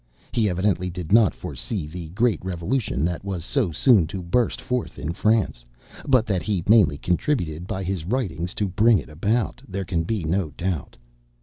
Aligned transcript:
He 0.31 0.49
evidently 0.49 0.89
did 0.89 1.11
not 1.11 1.31
foresee 1.35 1.85
the 1.85 2.09
great 2.09 2.43
revolution 2.43 3.05
that 3.05 3.23
was 3.23 3.45
so 3.45 3.71
soon 3.71 4.07
to 4.07 4.23
burst 4.23 4.59
forth 4.59 4.97
in 4.97 5.13
France, 5.13 5.63
but 6.07 6.25
that 6.25 6.41
he 6.41 6.63
mainly 6.67 6.97
contributed 6.97 7.67
by 7.67 7.83
his 7.83 8.03
writings 8.03 8.55
to 8.55 8.67
bring 8.67 8.97
it 8.97 9.09
about, 9.09 9.61
there 9.67 9.85
can 9.85 10.01
be 10.01 10.23
no 10.23 10.49
doubt. 10.57 10.97